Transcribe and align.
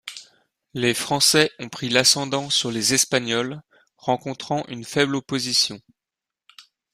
Les 0.73 0.95
Français 0.95 1.51
ont 1.59 1.69
pris 1.69 1.87
l'ascendant 1.87 2.49
sur 2.49 2.71
les 2.71 2.95
Espagnols, 2.95 3.61
rencontrant 3.97 4.65
une 4.67 4.83
faible 4.83 5.15
opposition. 5.15 5.79